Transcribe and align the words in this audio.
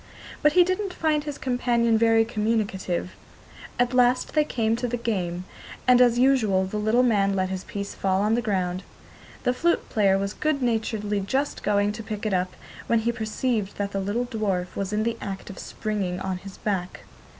But 0.41 0.53
he 0.53 0.63
didn't 0.63 0.95
find 0.95 1.25
his 1.25 1.37
companion 1.37 1.95
very 1.95 2.25
communicative. 2.25 3.11
At 3.77 3.93
last 3.93 4.33
they 4.33 4.43
came 4.43 4.75
to 4.77 4.87
the 4.87 4.97
game, 4.97 5.45
and, 5.87 6.01
as 6.01 6.17
usual, 6.17 6.65
the 6.65 6.77
little 6.79 7.03
man 7.03 7.35
let 7.35 7.49
his 7.49 7.63
piece 7.65 7.93
fall 7.93 8.21
on 8.23 8.33
the 8.33 8.41
ground. 8.41 8.81
The 9.43 9.53
flute 9.53 9.89
player 9.89 10.17
was 10.17 10.33
good 10.33 10.63
naturedly 10.63 11.19
just 11.19 11.61
going 11.61 11.91
to 11.91 12.01
pick 12.01 12.25
it 12.25 12.33
up, 12.33 12.55
when 12.87 13.01
he 13.01 13.11
perceived 13.11 13.77
that 13.77 13.91
the 13.91 13.99
little 13.99 14.25
dwarf 14.25 14.75
was 14.75 14.91
in 14.91 15.03
the 15.03 15.17
act 15.21 15.51
of 15.51 15.59
springing 15.59 16.19
on 16.19 16.37
his 16.39 16.57
back. 16.57 17.01